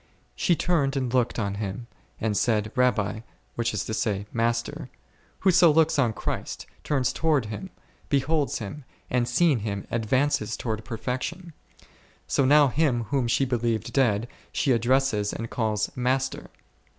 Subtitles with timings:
[0.35, 1.85] She turned and looked on Him,
[2.19, 3.19] and said, Rabbi;
[3.53, 4.89] which is to say, Master:
[5.41, 7.69] whoso looks on Christ, turns towards Him,
[8.09, 11.53] beholds Him, and, seeing Him, advances towards perfection;
[12.25, 16.49] so now Him whom she believed dead, she addresses and calls Master.